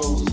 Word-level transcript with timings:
close. 0.00 0.27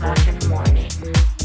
I 0.00 0.14
can't 0.14 0.42
sleep. 0.42 1.37